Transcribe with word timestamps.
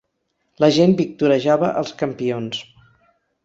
La 0.63 0.69
gent 0.77 0.95
victorejava 1.03 1.71
els 1.85 1.95
campions. 2.03 2.67